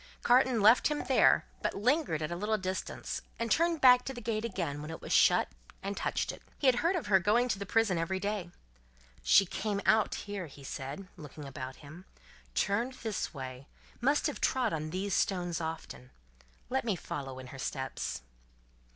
Carton 0.23 0.61
left 0.61 0.87
him 0.87 1.03
there; 1.03 1.45
but 1.61 1.75
lingered 1.75 2.23
at 2.23 2.31
a 2.31 2.35
little 2.35 2.57
distance, 2.57 3.21
and 3.37 3.51
turned 3.51 3.81
back 3.81 4.03
to 4.05 4.15
the 4.15 4.19
gate 4.19 4.43
again 4.43 4.81
when 4.81 4.89
it 4.89 4.99
was 4.99 5.13
shut, 5.13 5.47
and 5.83 5.95
touched 5.95 6.31
it. 6.31 6.41
He 6.57 6.65
had 6.65 6.77
heard 6.77 6.95
of 6.95 7.05
her 7.05 7.19
going 7.19 7.47
to 7.49 7.59
the 7.59 7.67
prison 7.67 7.99
every 7.99 8.19
day. 8.19 8.49
"She 9.21 9.45
came 9.45 9.79
out 9.85 10.15
here," 10.15 10.47
he 10.47 10.63
said, 10.63 11.07
looking 11.17 11.45
about 11.45 11.75
him, 11.85 12.05
"turned 12.55 12.93
this 13.03 13.31
way, 13.31 13.67
must 14.01 14.25
have 14.25 14.41
trod 14.41 14.73
on 14.73 14.89
these 14.89 15.13
stones 15.13 15.61
often. 15.61 16.09
Let 16.67 16.83
me 16.83 16.95
follow 16.95 17.37
in 17.37 17.49
her 17.53 17.59
steps." 17.59 18.21